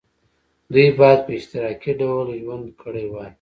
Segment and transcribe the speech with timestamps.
[0.73, 3.29] دوی باید په اشتراکي ډول ژوند کړی وای.